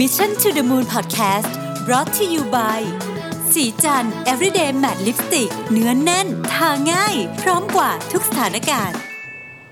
[0.00, 1.50] Mission to the Moon Podcast
[1.86, 2.80] brought to you by
[3.52, 8.98] ศรีจันทร์ everyday matte lipstick เนื้อแน่น ทาง่าย พร้อมกว่าทุกสถานการณ์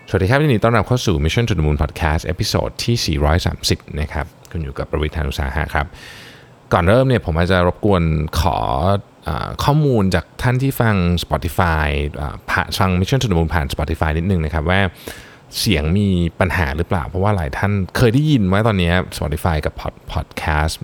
[0.09, 3.19] สวัสดีครับยินดีต้อนรับเข้าสู่ Mission to the Moon Podcast episode ที่
[3.53, 5.87] 430 นะครับ คุณอยู่กับผมรวิศ หาญอุตสาหะครับ
[6.73, 8.03] ก่อนเริ่มเนี่ยผมอาจจะรบกวน
[8.41, 8.59] ขอ
[9.65, 11.87] ข้อมูลจากท่านที่ฟัง Spotify
[12.21, 14.81] อ่าผ่านฟัง Mission to the Moon ผ่าน Spotify นิดนึงนะครับว่า
[15.61, 16.09] เสียงมี
[16.41, 20.75] ปัญหาหรือเปล่า เพราะว่าหลายท่านเคยได้ยินว่าตอนนี้ Spotify กับ Pod- Podcast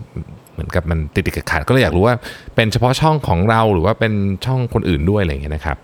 [0.53, 2.17] เหมือนกับมันติดติดขัดก็เลยอยากรู้ว่า
[2.55, 4.13] เป็นเฉพาะช่องของเราหรือว่าเป็น
[4.47, 5.77] ช่องคนอื่นด้วยอะไรอย่างเงี้ยนะครับ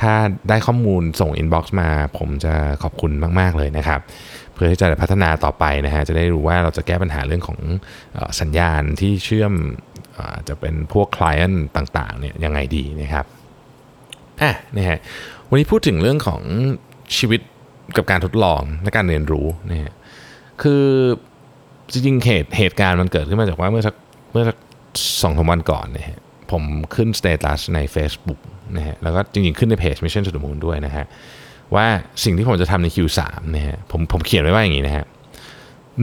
[0.00, 0.12] ถ้า
[0.48, 4.00] ได้ข้อมูลส่ง inbox มา ผมจะขอบคุณมาก ๆ เลยนะครับ
[4.54, 7.58] เพื่อที่จะพัฒนาต่อไปนะฮะจะได้รู้ว่าเราจะแก้ปัญหาเรื่องของ
[8.40, 9.52] สัญญาณที่เชื่อม
[10.48, 13.26] จะเป็นพวก client ต่างๆเนี่ยยังไงดีนะครับ
[14.40, 14.98] อะนะฮะ
[15.48, 16.42] วันนี้พูดถึงเรื่องของ
[17.16, 17.40] ชีวิต
[17.96, 19.92] กับการทดลองและการเรียนรู้นะฮะ
[20.62, 20.84] คือ
[21.92, 23.94] จริงๆเหตุเหตุการณ์มันเกิดขึ้นมาจากว่าเมื่อสัก
[24.32, 24.56] เมื่อสัก
[25.22, 26.62] สองสามวันก่อนเนี่ยฮะผม
[26.94, 28.40] ขึ้นสเตตัสใน Facebook
[28.76, 31.04] นะฮะแล้วก็จริงๆ ขึ้นในเพจ Mission to the Moon ด้วยนะฮะ
[31.74, 31.86] ว่า
[32.24, 33.20] สิ่งที่ผมจะทำใน Q3
[33.56, 35.04] นะฮะผมผมเขียนไว้ว่าอย่างนี้นะฮะ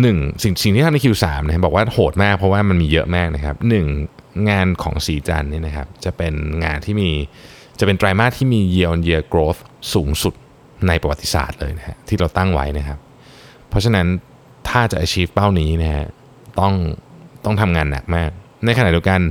[0.01, 3.85] หนึ่งสิ่งสิ่งที่ทำใน Q3 นะฮะบอกว่าโหดมากเพราะว่ามันมีเยอะมากนะครับหนึ่ง
[4.49, 7.09] งานของสีจันเนี่ยนะครับจะเป็นงานที่มี
[7.79, 9.59] จะเป็นไตรมาสที่มี year on year growth
[9.93, 10.33] สูงสุด
[10.87, 12.99] ในประวัติศาสตร์เลยนะฮะที่เราตั้งไว้นะครับ
[13.69, 14.07] เพราะฉะนั้น
[14.69, 16.05] ถ้าจะ achieve เป้านี้นะฮะ
[16.59, 16.73] ต้อง
[17.45, 18.29] ต้องทำงานหนักมาก
[18.65, 19.21] ในขณะเดียวกัน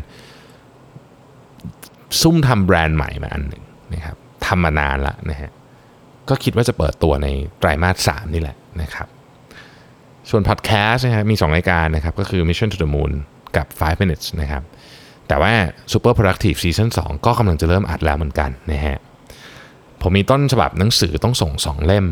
[2.20, 5.50] ซุ่มทำแบรนด์ใหม่มาอันหนึ่งนะครับทำมานานละนะฮะ
[6.28, 9.08] ก็คิดว่าจะเปิดตัวในไตรมาส3นี่แหละนะครับ
[10.30, 13.12] ส่วนพอดแคสต์นะครับมี 2 รายการนะครับ ก็คือ Mission to the Moon
[13.56, 14.62] กับ 5 minutes นะครับ
[15.28, 15.52] แต่ว่า
[15.92, 18.96] Super Productive Season 2 ก็กำลังจะเริ่มอัดแล้วเหมือนกันนะฮะ
[20.02, 22.06] ผมมีต้นฉบับหนังสือต้องส่ง2เล่ม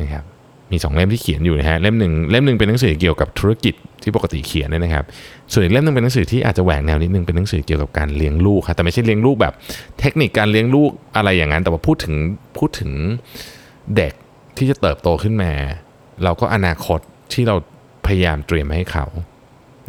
[0.00, 0.24] นะครับ
[0.72, 5.04] มี 2 เล่มที่เขียนอยู่นะฮะเล่มหนึ่งเล่มหนึ่งเป็นหนังสือเกี่ยวกับธุรกิจที่ปกติเขียนเนี่ยนะครับ
[5.52, 9.54] ส่วนอีกเล่มหนึงเป็นหนังสือที่อาจจะแหวกแนวนิดนึงเป็นหนังสือเกี่ยวกับการเลี้ยงลูกครับแต่ไม่ใช่เลี้ยงลูกแบบ
[10.00, 12.14] เทคนิคการเลี้ยงลูกอะไรอย่างนั้นแต่ว่าพูดถึง
[12.58, 12.90] พูดถึง
[13.96, 14.12] เด็ก
[14.56, 15.52] ที่จะเติบโตขึ้นมา
[16.24, 17.00] เราก็อนาคต
[17.32, 17.56] ที่เรา
[18.06, 19.06] พยายามเตรียมให้เขา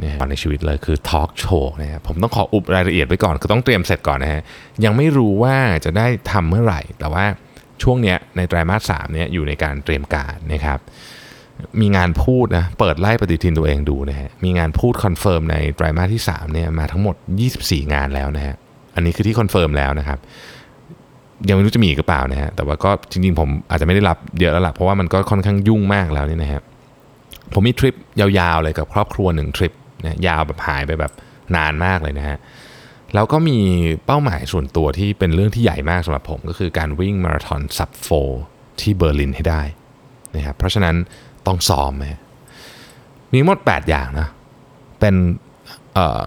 [0.04, 4.42] นี่ยในชีวิตเลยคือทอล์กโชว์นะครับผมต้องขออุบรายละเอียดไว้ก่อน คือต้องเตรียมเสร็จก่อนนะฮะ
[4.86, 7.26] ยังไม่รู้ว่าจะได้ทำเมื่อไหร่ แต่ว่า
[7.84, 10.80] ช่วงเนี้ยในไตรมาสสามเนี้ยอยู่ในการเตรียมการนะครับ
[11.82, 17.16] มีงานพูดนะเปิดไล่ปฏิทินตัวเองดูนะฮะมีงานพูด confirm ในไตรมาสที่3เนี่ยมาทั้งหมด
[17.54, 18.56] 24 งานแล้วนะฮะ
[18.96, 20.20] อันนี้คือที่ confirm แล้วนะครับ
[21.48, 26.62] ยังไม่รู้จะมีอีกหรือเปล่านะฮะแต่ว่าก็จริงๆ ผมอาจจะไม่ได้รับเยอะแล้วล่ะเพราะว่ามันก็ค่อนข้างยุ่งมากแล้วนี่นะฮะ
[27.54, 29.74] ผมมีทริปยาวๆเลยกับครอบครัวหนึ่งทริป
[30.06, 31.14] นะยาวแบบหายไปแบบ
[31.56, 32.38] นานมากเลยนะฮะ
[33.14, 33.58] แล้วก็มี
[34.06, 38.08] เป้าหมายส่วนตัวที่เป็นเรื่องที่ใหญ่มากสำหรับผม ก็คือการวิ่งมาราธอนซับโฟ
[38.80, 39.62] ที่เบอร์ลินให้ได้
[40.36, 40.96] นะครับเพราะฉะนั้น
[41.48, 42.20] ต้องซ้อมนะ
[43.34, 44.28] มีหมด 8 อย่างนะ
[45.00, 45.16] เป็น
[45.94, 46.22] เอ่อ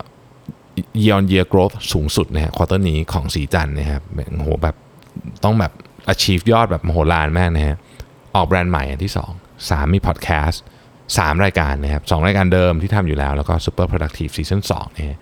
[1.02, 4.02] year on year growth สูงสุดนะฮะ quarter นี้ของศรีจันทร์นะครับ
[4.36, 4.76] โอ้โหแบบ
[5.44, 5.72] ต้องแบบ
[6.12, 7.76] achieve ยอดแบบมโหฬารมากนะฮะ
[8.34, 10.58] ออกแบรนด์ใหม่อันที่ 2 3 มี podcast
[11.09, 15.19] 3 รายการนะครับ2รายการเดิมที่ทำอยู่แล้ว แล้วก็ super productive season 2นะฮะ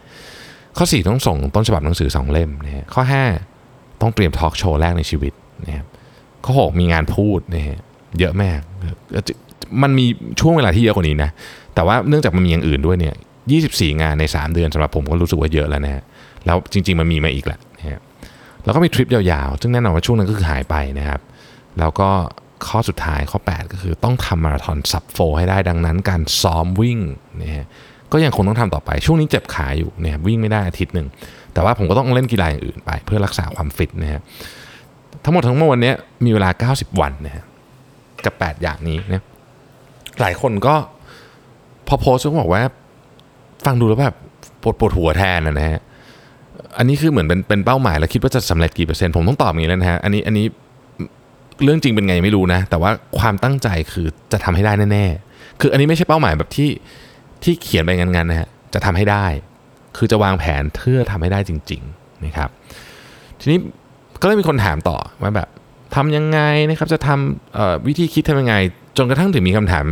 [0.77, 3.03] ข้อ 4 ต้องส่งต้นฉบับหนังสือ 2 เล่มนะฮะข้อ
[3.53, 5.33] 5 ต้องเตรียมทอล์กโชว์แรกในชีวิต
[5.67, 5.87] นะครับ
[6.45, 7.79] ข้อ 6 มีงานพูดนะฮะ
[8.19, 8.61] เยอะมาก
[9.83, 10.07] มันมี
[10.41, 11.31] ช่วงเวลาที่เยอะกว่านี้นะ
[11.75, 13.15] แต่ว่าเนื่องจากมันมีอย่างอื่นด้วยเนี่ย
[13.59, 16.03] 24 งานใน 3 เดือนสำหรับผมก็รู้สึกว่าเยอะแล้วนะฮะ
[16.47, 18.01] แล้วจริง ๆ มันมีมาอีกแหละนะฮะ
[18.65, 21.21] แล้วก็มีทริปยาวๆ ซึ่งแน่นอนว่าช่วงนั้นก็คือหายไปนะครับ
[21.79, 22.11] แล้วก็
[22.69, 26.99] ข้อสุดท้ายข้อ 8 ก็คือต้องทำมาราธอนซับโฟให้ได้ดังนั้น การซ้อมวิ่ง
[27.43, 27.67] นะฮะ
[28.13, 31.07] ก็ยังคงต้องทำต่อไปช่วงนี้เจ็บขาอยู่เนะครับวิ่งไม่ได้อาทิตย์หนึ่ง
[31.53, 34.21] แต่ว่าผมก็ต้องเล่นกีฬาอย่างอื่นไป เพื่อรักษาความฟิตนะฮะ
[35.25, 37.45] ทั้งหมดทั้งมวลเนี้ยมีเวลา 90 วันนะฮะ
[38.25, 39.25] กับ 8 อย่างนี้นะ
[40.21, 40.75] หลายคนก็
[41.87, 42.63] พอโพสต์ก็บอกว่า
[43.65, 44.17] ฟังดูแล้วแบบ
[44.63, 45.81] ปวดปวดหัวแทนนะฮะ
[46.79, 50.47] อันนี้คือเหมือนเป็นเป็นเป้าหมายแล้วคิดว่าจะสำเร็จกี่เปอร์เซ็นต์ผมต้องตอบอย่างนี้เลยนะฮะอันนี้อันนี้
[51.65, 56.71] เรื่องจริงเป็นไงไม่รู้นะ แต่ว่าความตั้งใจคือจะทำให้ได้แน่ๆ คืออันนี้ไม่ใช่เป้าหมายแบบที่
[57.43, 59.27] ที่เขียนไปงันๆนะฮะ จะทำให้ได้
[59.97, 62.49] คือจะวางแผนเพื่อทำให้ได้จริงๆนะครับ
[63.41, 63.59] ทีนี้
[64.21, 65.49] ก็เลยมีคนถามต่อว่าแบบ
[65.95, 68.55] ทำยังไงนะครับ จะทำวิธีคิดทำยังไง
[68.97, 69.85] จนกระทั่งถึงมีคำถาม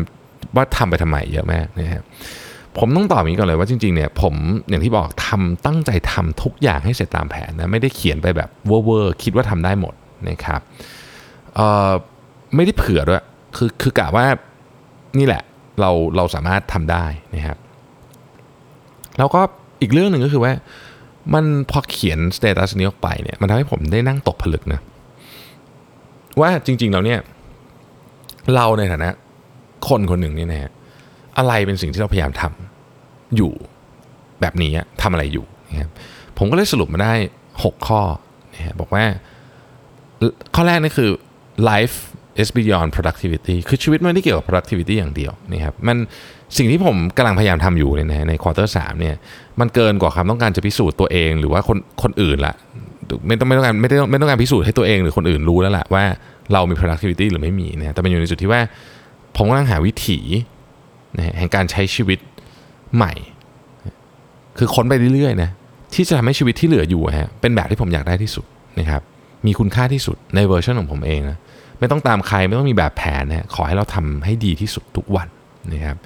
[0.57, 2.03] ว่าทำไปทำไมเยอะมากนะครับ
[2.79, 4.35] ผมต้องตอบอย่างนี้ก่อนเลยว่าจริงๆเนี่ยผม
[4.69, 9.95] อย่างที่บอกทำตั้งใจทำทุกอย่างให้เสร็จตามแผนนะไม่ได้เขียนไปแบบเวอร์ๆคิดว่าทำได้หมด
[10.29, 10.61] นะครับ
[11.55, 11.93] เอ่อ
[12.57, 13.25] ไม่ได้เผื่อด้วย
[13.57, 14.27] คือคือกะว่า
[15.19, 15.43] นี่แหละ
[15.81, 17.05] เราเราสามารถทำได้
[17.35, 17.59] นะครับ
[19.19, 19.41] แล้วก็
[19.81, 20.53] อีกเรื่องหนึ่งก็คือว่า
[21.35, 24.81] มันพอเขียนสเตตัสนี้ออกไปเนี่ยมันทำให้ผมได้นั่งตกผลึกนะ
[26.41, 27.19] ว่าจริงๆแล้วเนี่ย
[28.55, 29.11] เราในฐานะ
[29.89, 30.71] คนคนหนึ่งเนี่ยนะฮะ
[31.39, 33.53] อะไรเป็นสิ่งที่เราพยายามทำอยู่
[34.41, 35.91] แบบนี้ทำอะไรอยู่นะครับ
[36.39, 37.13] ผมก็เลยสรุปมาได้
[37.53, 38.01] 6 ข้อ
[38.55, 39.05] นะฮะบอกว่า
[40.55, 41.11] ข้อแรกนี่คือ
[41.71, 41.97] life
[42.43, 45.97] is beyond productivity คือชีวิตมันไม่ได้เกี่ยวกับ productivity อย่างเดียวนะครับมัน
[46.59, 49.15] สิ่งที่ผมกำลังพยายามทำอยู่เนี่ยนะในควอเตอร์สามเนี่ย
[49.61, 52.55] มันเกินกว่าความต้องการจะพิสูจน์ตัวเองหรือว่าคนคนอื่นละ
[53.27, 56.05] ไม่ต้องไม่ต้องการไม่ได้ไม่ต้องการพิสูจน์ให้ตัวเองหรือคนอื่นรู้แล้วแหละว่า
[56.53, 58.61] เรามี productivity หรือไม่มีนะแต่มันอยู่ในจุดที่ว่า
[59.37, 60.19] ผมกำลังหาวิถี
[61.17, 62.19] นะแห่งการใช้ชีวิต
[62.97, 63.13] ใหม่
[64.59, 65.51] คือค้นไปเรื่อยๆนะ
[65.95, 68.45] ที่จะทำให้ชีวิตที่เหลืออยู่ฮะเป็นแบบที่ผมอยากได้ที่สุด
[68.79, 69.03] นะครับ
[69.47, 71.39] มีคุณค่าที่สุดในเวอร์ชันของผมเองนะ
[71.81, 75.29] ไม่ต้องตามใครไม่ต้องมีแบบแผนนะขอให้เราทำให้ดีที่สุดทุกวัน
[75.73, 75.97] นะครับ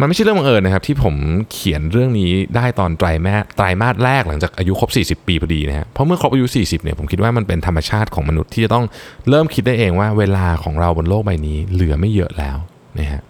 [0.00, 1.14] มันไม่ใช่เรื่องบังเอิญนะครับ ที่ผม
[1.52, 4.84] เขียนเรื่องนี้ได้ตอนไตรมาสไตรมาสแรกหลังจากอายุคร
[5.16, 8.84] บ 40 ปีพอดีนะฮะเพราะเมื่อครบอายุ 40เนี่ยผมคิดว่ามันเป็นธรรมชาติของมนุษย์ที่จะต้อง
[9.28, 12.56] เริ่มคิดได้เองว่าเวลาของเราบนโลกใบนี้เหลือไม่เยอะแล้ว
[12.98, 13.22] นะฮะ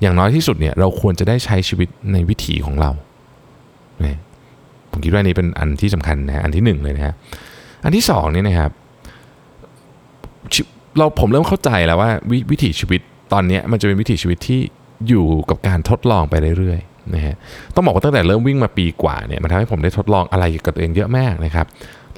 [0.00, 2.90] อย่างน้อยที่สุดเนี่ยเราควรจะได้ใช้ชีวิตในวิถีของเรา
[4.04, 4.18] นะ
[4.92, 7.14] ผมคิดว่านี่เป็นอันที่สำคัญนะอันที่หนึ่งเลยนะฮะ
[7.84, 8.70] อันที่สองเนี่ยนะครับ
[10.98, 13.00] เราผมเริ่มเข้าใจแล้วว่าวิวถีชีวิต
[13.32, 14.60] ตอนนี้มันจะเป็นวิถีชีวิตที่
[15.08, 17.34] อยู่กับการทดลองไปเรื่อยๆนะฮะ
[17.74, 21.66] ต้องบอกว่าตั้งแต่เริ่มวิ่งมาปีกว่าเนี่ยมันทำให้ผมได้ทดลองอะไรกับตัวเองเยอะมากนะครับ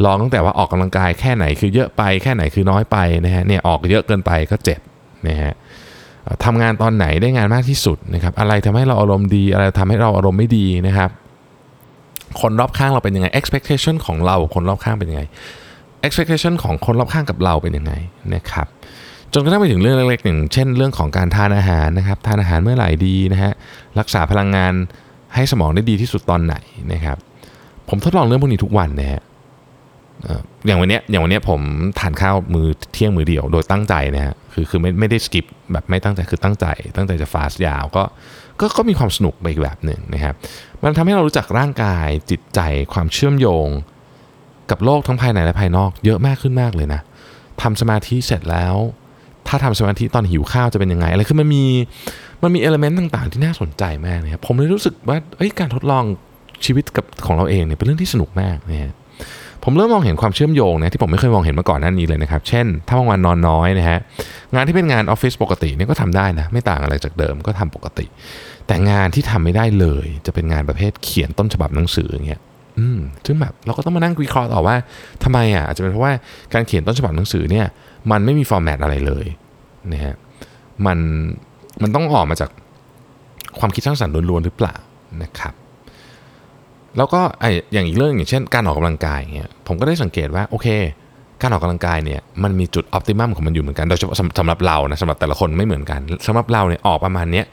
[0.04, 4.80] ลองตั้งแต่ว่าออกกำลังกายแค่ไหนคือเยอะไปแค่ไหนคือน้อยไปนะฮะเนี่ยออกเยอะเกินไปก็เจ็บ
[5.28, 5.52] นะฮะ
[6.44, 11.10] ทำงานตอนไหนได้งานมากที่สุดนะครับอะไรทำให้เราอารมณ์ดี อะไรทำให้เราอารมณ์ไม่ดีนะครับ
[12.40, 15.22] คนรอบข้างเราเป็นยังไง expectation ของเราคนรอบข้างเป็นยังไง
[16.06, 17.92] expectation ของคนรอบข้างกับเราเป็นยังไง
[18.34, 18.66] นะครับ
[19.32, 23.52] จนกระทั่งไปถึงเรื่องเล็กๆอย่างเช่นเรื่องของการทานอาหารนะครับทานอาหารเมื่อไหร่ดีนะฮะ
[23.98, 24.72] รักษาพลังงาน
[25.34, 26.56] ให้สมองได้ดีที่สุดตอนไหน
[26.92, 27.16] นะครับ
[27.88, 29.22] ผมทดลองเรื่องพวกนี้ทุกวันนะฮะ
[30.66, 31.60] อย่างวันนี้อย่างวันนี้ผม
[31.98, 36.66] ทานข้าวมือเที่ยงมือเดียวโดยตั้งใจนะฮะคือคือไม่ไม่ได้สกิปแบบไม่ตั้งใจคือตั้งใจ
[36.96, 38.02] ตั้งใจจะฟาสยาวก็
[38.60, 40.34] ก็ก็มีความสนุกไปอีกแบบหนึ่งนะครับ
[40.82, 42.60] มันทำให้เรารู้จักร่างกายจิตใจ
[42.92, 43.68] ความเชื่อมโยง
[44.70, 47.00] กับโลกทั้งภายในและภายนอกเยอะมากขึ้นมากเลยนะ
[47.62, 48.76] ทำสมาธิเสร็จแล้ว
[49.48, 51.64] ถ้าทำสมาธิตอนหิวข้าวจะเป็นยังไงอะไรคือมันมี
[52.42, 55.18] มันมีเอลเมนต์ต่างๆ ที่น่าสนใจมากนะครับผมเลยรู้สึกว่า
[55.60, 56.04] การทดลอง
[56.64, 58.92] ชีวิตกับของเราเองเนี่ยเป็นเรื่องที่สนุกมากนะฮะ
[59.64, 63.98] ผมเริ่มมองเห็นความเชื่อมโยงนะที่ผมไม่เคยมองเห็นมาก่อนหน้านี้เลยนะครับ เช่น ถ้าบางวันนอนน้อยนะฮะ
[64.54, 68.06] งานที่เป็นงานออฟฟิศปกติเนี่ยก็ทำได้นะไม่ต่างอะไรจากเดิมก็ทำปกติ
[68.66, 72.40] แต่งานที่ทำไม่ได้เลย จะเป็นงานประเภทเขียนต้นฉบับหนังสืออย่างเงี้ย
[72.78, 74.76] อืมซึ่งแบบเราก็ต้องมานั่งวิเคราะห์ต่อว่า
[75.24, 76.12] ทำไมอะอาจจะเป็นเพราะว่า
[76.54, 77.66] การเขียนต้นฉบับหนังสือเนี่ย
[78.10, 79.26] มันไม่มีฟอร์แมตอะไรเลย
[79.92, 80.14] นะฮะ
[80.86, 80.98] มัน
[81.82, 82.50] มันต้องออกมาจาก
[83.58, 84.74] ความคิดสร้างสรรค์ล้วนๆหรือเปล่า
[85.22, 85.54] นะครับ
[86.96, 90.68] แล้วก็ไออย่างอีกเรื่องอย่างเช่น การออกกำลังกายเงี้ยผมก็ได้สังเกตว่าโอเค
[91.42, 97.46] การออกกำลังกายเนี่ยมันมีจุด optimum ของมันอยู่เหมือนกันโดยเฉพาะสำหรับเรานะสำหรับแต่ละคนไม่เหมือนกันสำหรับเราเนี่ยออกประมาณเนี้ย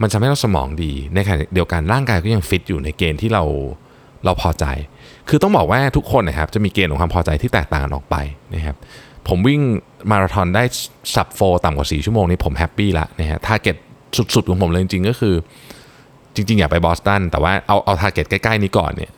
[0.00, 3.42] มันทำให้เราสมองดีในขณะเดียวกันร่างกายก็ยังฟิตอยู่ในเกณฑ์ที่เรา
[4.24, 4.64] เราพอใจ
[5.28, 8.16] คือต้องบอกว่าทุกคนนะครับจะมีเกณฑ์ของความพอใจที่แตกต่างกันออกไป
[8.54, 8.76] นะครับ
[9.28, 9.60] ผมวิ่ง
[10.10, 10.64] มาราธอนได้
[11.14, 13.76] sub-four ต่ำกว่า 4 ชั่วโมงนี้ผม happy ละนะฮะ target
[14.34, 15.34] สุด ๆ ของผมเลยจริง ๆ ก็คือ
[16.34, 19.10] จริง ๆ อยากไปบอสตันแต่ว่าเอาเอา target ใกล้ ๆ นี้ก่อนเนี่ย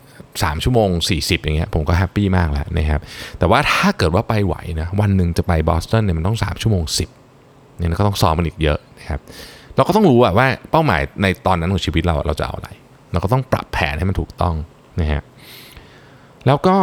[0.43, 0.89] สชั่วโมง
[1.19, 3.01] 40 อย่างเงี้ยผมก็แฮปปี้มากแล้วนะครับ
[3.39, 6.85] แต่ว่าถ้าเกิดว่าไปไหวนะวันหนึ่งจะไปบอสตันเนี่ยมันต้อง 3 ชั่วโมง
[7.31, 9.21] 10เนี่ยก็ต้องซ้อมมันอีกเยอะนะครับ
[9.77, 12.69] เราก็ต้องรู้ว่าเป้าหมายในตอนนั้นของชีวิตเราเราจะเอาอะไร
[13.13, 14.55] เราก็ต้องปรับแผนให้มันถูกต้อง
[15.01, 15.23] นะฮะ
[16.47, 16.77] แล้วก็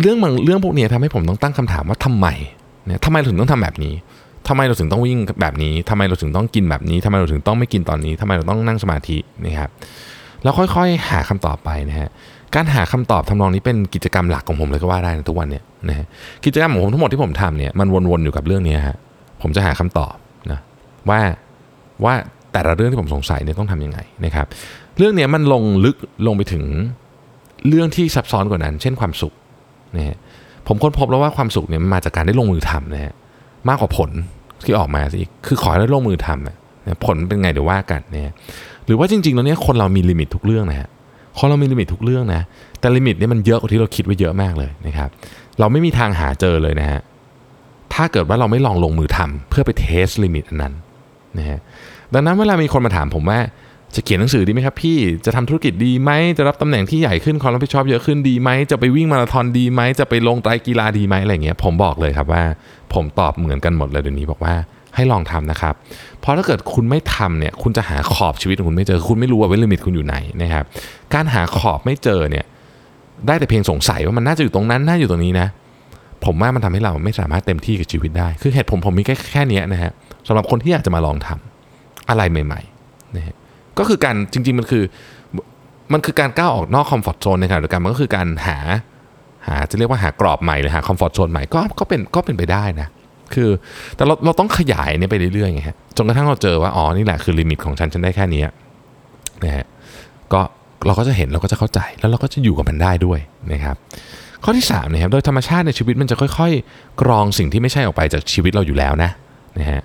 [0.00, 2.26] เรื่องบางเรื่องพวกนี้ทำให้ผมต้องตั้งคำถามว่าทำไม
[2.86, 3.94] เนี่ยทำไมเราถึงต้องทำแบบนี้
[4.48, 9.70] ทำไมเราถึงต้องวิ่งแบบนี้ทำไมเราถึงต้องกินแบบนี้ทำไมเราถึงต้องไม่กินตอนนี้ทำไมเราต้องนั่งสมาธินะครับ
[10.42, 12.08] แล้วค่อยๆ หาคำตอบไปนะฮะ
[12.54, 16.06] การหาคำตอบทำนองนี้เป็นกิจกรรมหลักของผมเลยก็ว่าได้ในทุกวันเนี่ยนะฮะ
[16.44, 18.96] กิจกรรมของผมทั้งหมดที่ผมทำเนี่ยมันวนๆอยู่กับเรื่องนี้ฮะ
[19.42, 20.14] ผมจะหาคำตอบ
[20.50, 20.60] นะ
[21.08, 21.20] ว่า
[22.04, 22.14] ว่า
[22.52, 24.46] แต่ละเรื่องที่ผมสงสัยเนี่ยต้องทำยังไงนะครับ
[24.98, 26.64] เรื่องนี้มันลงลึกลงไปถึง
[27.68, 29.34] เรื่องที่ซับซ้อนกว่านั้น เช่นความสุข
[29.96, 30.16] นะฮะ
[30.66, 33.12] ผมค้นพบแล้วว่าความสุขเนี่ยมันมาจากการได้ลงมือทำนะฮะ
[33.68, 34.10] มากกว่าผล
[34.64, 36.56] ที่ออกมาสิคือขอให้ได้ลงมือทำนะ
[37.04, 38.34] ผลเป็นไงเดี๋ยวว่ากันเนะ
[38.86, 40.88] หรือว่าจริงๆแล้วเนี่ยคนเรามี limit ทุกเรื่องนะฮะ
[41.38, 42.42] คนเรามี limit ทุกเรื่องนะ
[42.80, 45.08] แต่ limit เนี่ยมันเยอะกว่าที่เราคิดไว้เยอะมากเลยนะครับ
[45.58, 47.00] เราไม่มีทางหาเจอเลยนะฮะ
[47.94, 50.74] ถ้าเกิดว่าเราไม่ลองลงมือทำเพื่อไป test limit อันนั้น
[51.38, 51.58] นะฮะ
[52.14, 53.38] ดังนั้นเวลามีคนมาถามผมว่า
[53.94, 62.44] จะเขียนหนังสือดีไหมครับพี่ จะทำธุรกิจดีไหม จะรับตำแหน่งที่ใหญ่ขึ้นความรับผิดชอบเยอะขึ้นดีไหม จะไปวิ่งมาราธอนดีไหม จะไปลงไตรกีฬาดีไหมอะไรเงี้ย ผมบอกเลยครับว่า
[62.94, 64.54] ผมตอบเหมือนกันหมดเลยเดี๋ยวนี้บอกว่า
[64.94, 65.74] ให้ลองทำนะครับ
[66.20, 70.64] เพราะถ้าเกิดคุณไม่ทำเนี่ย คุณจะหาขอบชีวิตของคุณไม่เจอ คุณไม่รู้ว่า limit คุณอยู่ไหนนะครับ
[71.14, 72.44] การหาขอบไม่เจอเนี่ย
[73.26, 75.48] ได้แต่เพียงสงสัยว่ามันน่าจะอยู่ตรงนั้น น่าอยู่ตรงนี้นะ
[76.24, 79.92] ผมว่ามันทำให้เราไม่สามารถเต็มที่กับชีวิตได้ คือเหตุผลผมมีแค่แค่นี้นะฮะ
[80.26, 83.34] สำหรับคนที่อยากจะมาลองทำอะไรใหม่ๆนะฮะ
[83.78, 84.84] ก็คือการจริง ๆ มันคือ
[85.92, 88.58] มันคือการก้าวออกนอก comfort zone ในขณะเดียวกันมันก็คือการหา
[89.46, 92.88] หาจะเรียกว่าหากรอบใหม่หรือหา comfort zone ใหม่ก็ก็เป็นก็เป็นไปได้นะ
[93.34, 93.48] คือ
[93.96, 98.42] แต่เราเราต้องขยายเนี่ยไปเรื่อยๆไงฮะจนกระทั่งเราเจอว่าอ๋อนี่แหละคือ limit ของฉันฉันได้แค่นี้
[99.44, 99.66] นะฮะ
[100.32, 100.40] ก็
[100.86, 103.18] เราก็จะเห็นเราก็จะเข้าใจแล้วเราก็จะอยู่กับมันได้ด้วย
[103.52, 103.76] นะครับ
[104.44, 109.10] ข้อที่3นะครับโดยธรรมชาติในชีวิตมันจะค่อย ๆ กรองสิ่งที่ไม่ใช่ออกไปจากชีวิตเราอยู่แล้วนะ
[109.58, 109.82] นะฮะ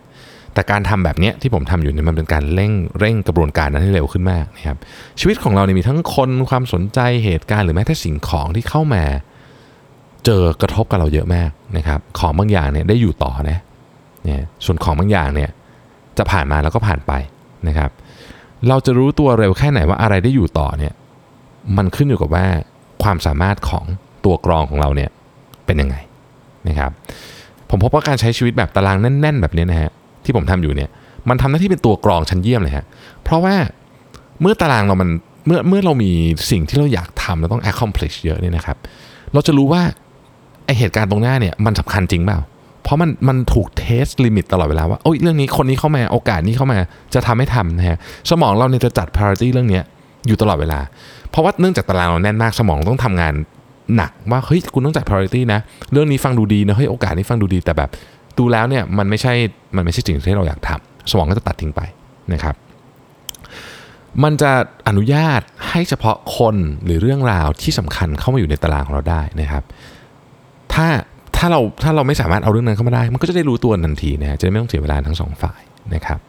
[0.53, 4.77] แต่การทำแบบนี้ที่ผมทำอยู่เนี่ยมันเป็นการเร่งเร่งกระบวนการนั้นให้เร็วขึ้นมากนะครับ
[5.19, 9.03] ชีวิตของเราเนี่ยมีทั้งคนความสนใจเหตุการณ์หรือแม้แต่สิ่งของที่เข้ามา
[10.25, 13.59] เจอกระทบกับเราเยอะมากนะครับของบางอย่างเนี่ยได้อยู่ต่อนะ
[14.23, 15.49] เนี่ยส่วนของบางอย่างเนี่ย
[16.17, 17.11] จะผ่านมาแล้วก็ผ่านไป
[17.67, 17.89] นะครับ
[18.67, 20.93] เราจะรู้ตัวเร็วแค่ไหนว่าอะไรได้อยู่ต่อเนี่ย
[21.77, 22.45] มันขึ้นอยู่กับว่า
[23.03, 23.85] ความสามารถของ
[24.25, 25.09] ตัวกรองของเราเนี่ย
[25.65, 25.95] เป็นยังไง
[26.67, 26.91] นะครับ
[27.69, 29.91] ผมพบว่าการใช้ชีวิตแบบตารางแน่น ๆ แบบนี้นะฮะ
[30.25, 30.89] ที่ผมทำอยู่เนี่ย
[31.29, 32.85] มันทำหน้าที่เป็นตัวกรองชั้นเยี่ยมเลยฮะ
[33.23, 33.55] เพราะว่า
[34.41, 35.09] เมื่อตารางเรามัน
[35.45, 36.11] เมื่อเมื่อเรามี
[36.51, 38.77] สิ่งที่เราอยากทำเราต้อง accomplish เยอะเนี่ยนะครับ
[39.33, 39.81] เราจะรู้ว่า
[40.65, 42.39] ไอเหตุการณ์ตรงหน้าเนี่ยมันสำคัญจริงเปล่า
[42.83, 46.77] เพราะมันมันถูก test limit ตลอดเวลาว่าโอ้ยเรื่องนี้คนนี้เข้ามาโอกาสนี้เข้ามา
[47.13, 47.97] จะทำให้ทำนะฮะ
[48.29, 49.81] สมองเราเนี่ยจะจัด priority เรื่องนี้
[50.27, 50.79] อยู่ตลอดเวลา
[51.29, 53.33] เพราะว่าเนื่องจากตารางเราแน่นมากสมองต้องทำงาน
[53.95, 55.59] หนักว่าเฮ้ยคุณต้องจัด priority นะ
[55.91, 57.89] เรื่องนี้ฟังดูดีนะเฮ้ยโอกาสนี้ฟังดูดีแต่แบบ
[58.39, 59.33] ดูแล้วเนี่ยมันไม่ใช่
[59.75, 61.81] มันไม่ใช่สิ่งที่เราอยากทำสมองก็จะตัดทิ้งไป
[62.33, 62.55] นะครับ
[64.23, 64.51] มันจะ
[64.87, 69.63] อนุญาตให้เฉพาะคนหรือเรื่องราวที่สำคัญเข้ามาอยู่ในตารางของเราได้นะครับ
[70.73, 70.87] ถ้า
[71.35, 75.61] ถ้าเราถ้าเราไม่สามารถเอาเรื่องนั้นเข้ามาได้ มันก็จะได้รู้ตัวทันทีนะจะได้ไม่ต้องเสียเวลาทั้งสองฝ่าย
[75.93, 76.19] นะครับ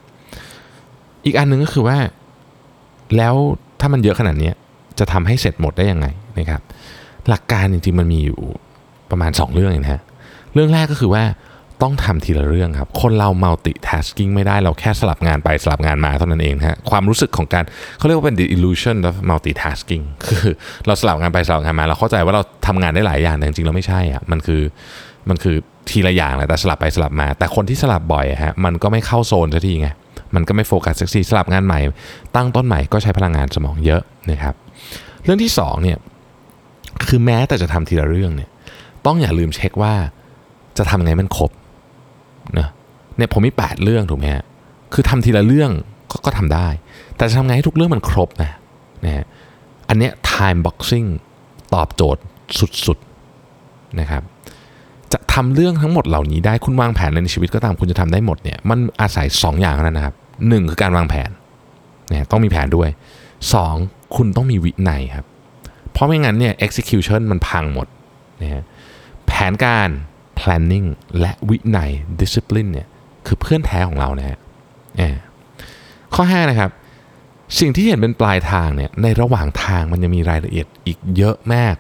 [1.24, 1.98] อีกอันหนึ่งก็คือว่า
[3.16, 3.34] แล้ว
[3.80, 4.50] ถ้ามันเยอะขนาดนี้
[4.98, 6.06] จะทำให้เสร็จหมดได้ยังไง
[6.38, 6.60] นะครับ
[7.28, 8.38] หลักการจริงๆมันมีอยู่
[9.10, 10.02] ประมาณ 2 เรื่องนะฮะ
[10.54, 11.24] เรื่องแรกก็คือว่า
[11.82, 17.64] ต้องทำทีละเรื่องครับ คนเรา multitasking ไม่ได้เราแค่สลับงานไปสลับงานมาเท่านั้นเองฮะความรู้สึกของการ
[17.98, 20.52] เขาเรียกว่าเป็น the illusion of multitasking คือ
[20.86, 24.62] เราสลับงานไปสลับงานมาเราเข้าใจว่าเราทำงานได้หลายอย่างแต่จริงๆเราไม่ใช่อะมันคือ
[25.28, 25.56] มันคือ
[25.90, 29.88] ทีละอย่างแหละแต่สลับไปสลับมา แต่คนที่สลับบ่อยฮะมันก็ไม่เข้าโซนสักทีไง
[30.34, 31.80] มันก็ไม่โฟกัสสักทีสลับงานใหม่
[32.34, 34.54] ตั้งต้นใหม่ก็ใช้พลังงานสมองเยอะนะครับ
[35.24, 35.98] เรื่องที่สองเนี่ย
[37.08, 38.50] คือแม้แต่จะทำทีละเรื่องเนี่ย
[39.06, 39.94] ต้องอย่าลืมเช็คว่า
[40.78, 41.50] จะทำไงมันครบ
[42.58, 42.68] นะ
[43.16, 44.44] เนี่ยผมมี 8 เรื่องถูกไหมฮะ
[44.92, 45.70] คือทำทีละเรื่อง
[46.10, 46.68] ก็ก็ทำได้
[47.16, 48.50] แต่จะทำไงให้ทุกเรื่องมันครบนะ
[49.04, 49.24] นะฮะ
[49.88, 51.08] อันเนี้ย time boxing
[51.74, 52.22] ตอบโจทย์
[52.86, 54.22] สุดๆนะครับ
[55.12, 60.14] จะทำเรื่องทั้งหมดเหล่านี้ได้คุณวางแผนในชีวิตก็ตามคุณจะทำได้หมดเนี่ยมันอาศัย 2 อย่างนั้นนะครับ
[60.48, 61.30] หนึ่งคือการวางแผน
[62.10, 62.88] นะต้องมีแผนด้วย
[63.56, 65.26] 2 คุณต้องมีวินัยครับ
[65.92, 67.86] เพราะไม่งั้นเนี่ย execution มันพังหมด
[68.42, 68.62] นะฮะ
[69.26, 69.88] แผนการ
[70.44, 70.86] planning
[71.20, 72.86] และวินัย discipline เนี่ย
[73.26, 74.38] คือเพื่อนแท้ของเรานะฮะ
[76.14, 76.70] ข้อ 5 นะครับ
[77.60, 81.76] สิ่งที่เห็นเป็นปลายทางเนี่ยในระหว่างทางมันยังมีรายละเอียดอีกเยอะมาก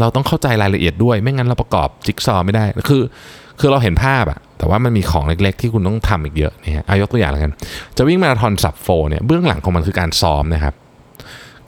[0.00, 3.02] เราต้องเข้าใจรายละเอียดด้วย ไม่งั้นเราประกอบจิ๊กซอว์ไม่ได้คือ
[3.60, 7.52] คือเราเห็นภาพอะแต่ว่ามันมีของเล็กๆ ที่คุณต้องทำอีกเยอะเนี่ยอายกตัวอย่างแล้วกัน
[7.96, 10.74] จะวิ่งมาราธอนสับโฟเนี่ยเบื้องหลังของมันคือการซ้อมนะครับ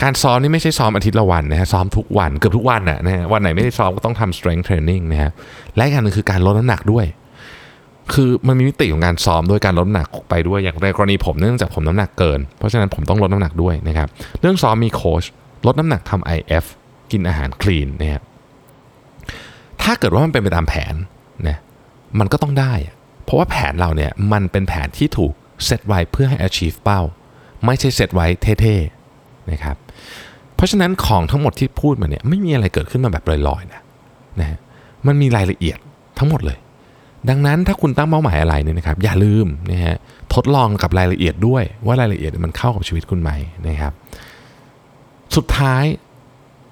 [0.04, 5.30] การซ้อมนี่ไม่ใช่ซ้อมอาทิตย์ละวันนะฮะซ้อมทุกวันเกือบทุกวันนะนะฮะวันไหนไม่ได้ซ้อมก็ต้องทำ strength training นะฮะ
[5.76, 7.06] และอีกอย่างนึงคือการลดน้ำหนักด้วย
[8.14, 14.08] คือมันมีมิติของการซ้อมด้วยการลดน้ำหนักไปด้วยอย่างในกรณีผมเนื่องจากผมน้ำหนักเกิน เพราะฉะนั้นผมต้องลดน้ำหนักด้วยนะครับ
[14.40, 15.24] เรื่องซ้อมมีโค้ช
[15.66, 16.64] ลดน้ำหนักทำ IF
[17.10, 18.22] กินอาหารคลีนนะครับ
[19.82, 20.94] ถ้าเกิดว่ามันเป็นไปตามแผน
[21.48, 21.58] นะ
[22.18, 22.72] มันก็ต้องได้
[23.24, 25.32] เพราะว่าแผนเราเนี่ยมันเป็นแผนที่ถูก
[25.64, 27.00] เซตไว้เพื่อให้ achieve เป้า
[27.64, 28.26] ไม่ใช่เซตไว้
[28.60, 28.93] เท่ๆ
[29.50, 29.76] นะครับ
[30.56, 33.80] เพราะฉะนั้นของทั้งหมดที่พูดมาเนี่ยไม่มีอะไรเกิดขึ้นมาแบบลอยๆนะ
[34.40, 34.58] นะฮะ
[35.06, 35.78] มันมีรายละเอียด
[36.18, 36.58] ทั้งหมดเลย
[37.28, 39.96] ดังนั้นถ้าคุณตั้งเป้าหมายอะไรเนี่ยนะครับ อย่าลืมนะฮะ
[40.34, 43.30] ทดลองกับรายละเอียดด้วยว่ารายละเอียดมันเข้ากับชีวิตคุณไหม
[43.68, 43.92] นะครับ
[45.36, 45.84] สุดท้าย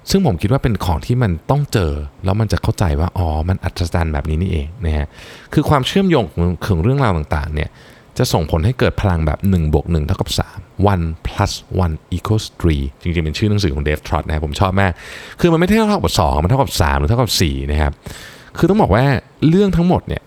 [0.09, 1.91] ซึ่งผมคิดว่าเป็นของที่มันต้องเจอ
[2.25, 5.07] แล้วมันจะเข้าใจว่าอ๋อมันอัศจรรย์แบบนี้นี่เองนะฮะ
[5.53, 6.23] คือความเชื่อมโยง
[6.65, 7.69] ของเรื่องราวต่างๆเนี่ย
[8.17, 11.51] จะส่งผลให้เกิดพลังแบบ1บวก1เท่ากับ3 one plus
[11.83, 14.91] one equals three จริงๆ เป็นชื่อหนังสือของเดฟทรอตนะครับผมชอบมาก
[15.39, 17.91] คือมันไม่เท่ากับ 2 มันเท่ากับ 3 หรือเท่ากับ 4 นะครับ
[18.57, 19.05] คือต้องบอกว่า
[19.49, 20.21] เรื่องทั้งหมดเนี่ย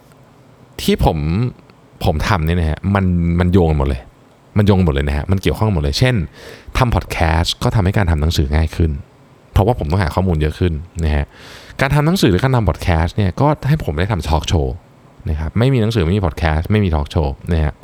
[0.82, 1.18] ที่ผม
[2.04, 3.04] ผมทำเนี่ยนะฮะมัน
[3.40, 4.02] มันโยงหมดเลย
[4.58, 6.14] มันโยงหมดเลยนะฮะมันเกี่ยวข้องหมดเลย เช่น
[6.78, 8.90] ทำพอดแคสต์ก็ทำให้การทำหนังสือง่ายขึ้น
[9.52, 10.72] เพราะว่าผมต้องหาข้อมูลเยอะขึ้น
[11.04, 11.24] นะฮะ
[11.80, 14.74] การทำหนังสือหรือการทำพอดแคสต์เนี่ยก็ให้ผมได้ทำทอล์กโชว์
[15.30, 17.74] นะครับไม่มีหนังสือไม่มีพอดแคสต์ไม่มีทอล์กโชว์นะฮะ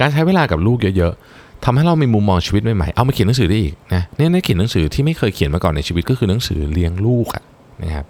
[0.00, 7.44] การใช้เวลากับลูกเยอะๆทำให้เรามีมุมมองชีวิตใหม่ๆเอามาเขียนหนังสือได้อีกนะเนี่ยได้เขียนหนังสือที่ไม่เคยเขียนมาก่อนในชีวิตก็คือหนังสือเลี้ยงลูกอะ
[7.82, 8.06] นะครับ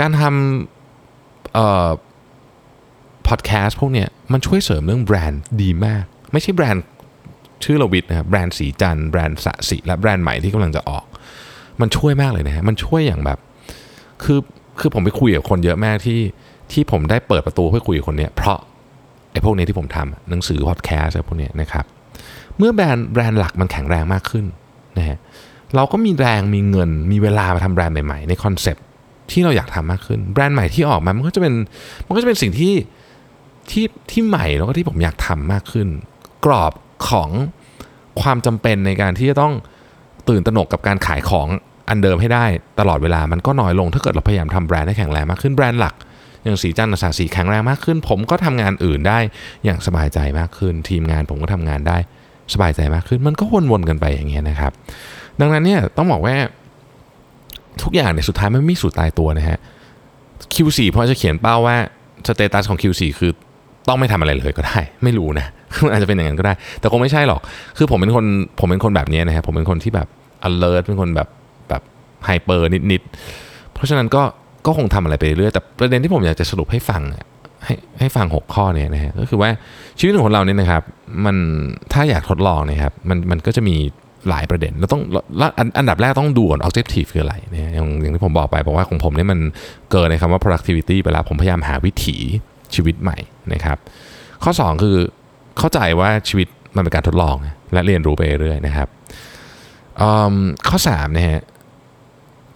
[0.00, 1.90] การทำเอ่อ
[3.28, 6.84] พอดแคสต์พวกเนี้ยมันช่วยเสริมเรื่องแบรนด์ดีมาก ไม่ใช่แบรนด์
[7.64, 11.04] ชื่อรวิศนะครับแบรนด์ศรีจันทร์แบรนด์ศศิและแบรนด์ใหม่ที่กำลังจะออก
[11.80, 13.38] มันช่วยมากเลยนะฮะมันช่วยอย่างแบบ
[14.24, 14.38] คือ
[14.80, 16.18] คือผมไปคุยกับคนเยอะมากที่
[16.72, 18.58] ที่ผมได้เปิดประตูเพื่อคุยกับคนเนี้ยเพราะ
[19.32, 21.84] ไอ้พวกนี้ที่ผมทำหนังสือพอดแคสต์อะไรพวกนี้นะครับ
[22.58, 24.44] เมื่อแบรนด์แบรนด์หลักมันแข็งแรงมากขึ้น
[24.98, 25.18] นะฮะ
[25.74, 28.76] เราก็มีแรงมีเงินมีเวลามาทำแบรนด์ใหม่ๆ ในคอนเซป
[29.30, 31.54] ที่เราอยากทำมากขึ้น แบรนด์ใหม่ที่ออกมามันก็จะเป็น
[32.06, 32.74] มันก็จะเป็นสิ่งที่
[33.70, 35.88] ที่ที่ใหม่แล้วก็ที่ผมอยากทำมากขึ้น
[36.44, 36.72] กรอบ
[37.08, 37.30] ของ
[38.20, 39.54] ความจำเป็นในการที่จะต้อง
[40.28, 41.46] ตื่นตระหนกกับการขายของ
[41.88, 42.44] อันเดิมให้ได้
[42.80, 45.94] ตลอดเวลามันก็น้อยลงถ้าเกิดเราพยายามทำแบรนด์ให้แข็งแรงมากขึ้นแบรนด์หลัก
[46.44, 49.18] อย่างสีจันทร์สาสีแข็งแรงมากขึ้น ผมก็ทำงานอื่นได้
[49.64, 51.98] อย่างสบายใจมากขึ้น ทีมงานผมก็ทำงานได้
[52.54, 54.72] สบายใจมากขึ้น มันก็วนๆกันไปอย่างเงี้ยนะครับ
[55.40, 56.34] ดังนั้นเนี่ยต้องบอกว่า
[57.82, 59.58] ทุกอย่างในยสุดท้ายมันไม่สูตรตายตัวนะฮะ
[60.54, 61.76] Q4 เพราะจะเขียนเป้าว่า
[62.26, 63.30] สเตตัสของ Q4 คือ
[63.88, 65.46] ต้องไม่ทำอะไรเลยก็ได้ ไม่รู้นะ
[65.92, 67.40] อาจจะเป็นอย่างนั้นก็ได้ แต่คงไม่ใช่หรอก
[67.76, 68.24] คือผมเป็นคน
[68.60, 70.08] ผมเป็นคนแบบนี้นะฮะผมเป็นคนที่แบบ
[70.48, 71.28] alert เป็นคนแบบ
[71.68, 71.82] แบบ
[72.24, 74.22] ไฮเปอร์นิดๆ เพราะฉะนั้นก็
[74.66, 77.02] ก็คงทำอะไรไปเรื่อยแต่ประเด็นที่ผมอยากจะสรุปให้ฟัง
[77.64, 79.50] ให้ให้ฟัง 6 ข้อเนี่ยนะฮะก็คือว่า
[79.98, 80.82] ชีวิตของเราเนี่ยนะครับ
[81.24, 81.36] มัน
[81.92, 83.76] ถ้าอยากทดลองเนะครับมันมันก็จะมี
[84.28, 85.02] หลายประเด็นเราต้อง
[85.40, 89.38] ล้วอันอันดับแรกต้องดูก่อน objective คืออะไรเนะฮะอย่างอย่างที่ผมบอกไปบอกว่าของผมเนี่ยมัน
[89.90, 92.16] เกินในคำว่า productivity ไปแล้วผมพยายามหาวิถี
[92.74, 93.18] ชีวิตใหม่
[93.52, 93.78] นะครับ
[94.44, 94.96] ข้อ 2 คือ
[95.58, 97.36] เข้าใจว่าชีวิตมันเป็นการทดลอง
[97.72, 98.88] และเรียนรู้ไปเรื่อยนะครับ
[100.68, 101.40] ข้อ3นะฮะ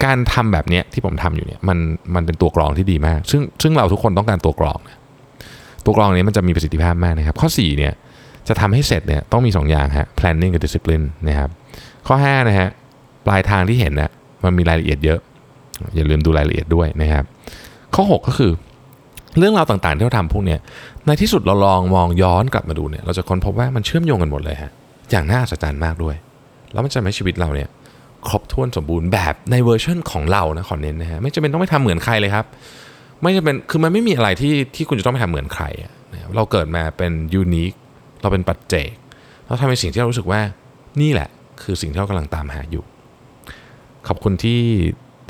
[0.04, 1.78] การทำแบบเนี้ยที่ผมทำอยู่เนี่ยมัน
[2.14, 4.98] มันเป็นตัวกรองที่ดีมาก ซึ่งซึ่งเราทุกคนต้องการตัวกรองนะ
[5.84, 7.92] ตัวกรองนี้มันจะมีประสิทธิภาพมากนะครับ ข้อ4เนี่ย
[8.48, 11.50] จะทำให้เสร็จเนี่ยต้องมี 2 อย่างฮะ planning กับ discipline นะครับ
[12.06, 12.68] ข้อ5นะฮะ
[13.26, 14.10] ปลายทางที่เห็นนะ
[14.44, 15.18] มันมีรายละเอียดเยอะ
[15.94, 17.24] อย่าลืมดูรายละเอียดด้วยนะครับ
[17.94, 18.52] ข้อ 6 ก็คือ
[19.38, 20.58] เรื่องราวต่างๆที่เราทำพวกเนี้ย
[21.06, 24.70] ในที่สุดเราลองมองย้อนกลับมาดูเนี่ยเราจะค้นพบว่ามันเชื่อมโยงกันหมดเลยฮะ
[25.10, 26.16] อย่างน่าอัศจรรย์มากด้วย
[26.72, 27.68] แล้วมันจะทำให้ชีวิตเราเนี่ย
[28.28, 32.46] ครบถ้วนสมบูรณ์แบบในเวอร์ชันของเรานะขอเน้นนะฮะไม่จำเป็นต้องไปทำเหมือนใครเลยครับ
[33.22, 35.64] ไม่จำเป็นคือมันไม่มีอะไรที่ที่คุณจะต้องไปทำเหมือนใคร
[36.37, 37.72] เราเกิดมาเป็นยูนิค
[38.22, 38.88] เราเป็นปัจเจก
[39.46, 40.40] เราทำในสิ่งที่เรารู้สึกว่า
[41.00, 41.29] นี่แหละ
[41.62, 42.85] คือสิ่งที่เรากำลังตามหาอยู่
[44.09, 44.61] ขอบคุณที่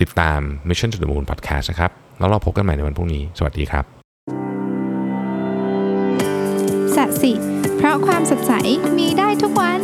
[0.01, 3.85] ติดตาม Mission to the Moon Podcast นะครับ แล้วเราพบกันใหม่ในวันพรุ่งนี้ สวัสดีครับ
[6.97, 7.33] สัสิ
[7.77, 8.53] เพราะความสดใส
[8.99, 9.81] มีได้ทุกวัน